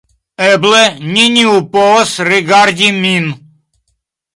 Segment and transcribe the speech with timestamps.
[0.45, 0.79] Eble,
[1.11, 3.33] neniu povas rigardi min